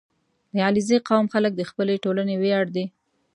[0.53, 2.85] •د علیزي قوم خلک د خپلې ټولنې ویاړ دي.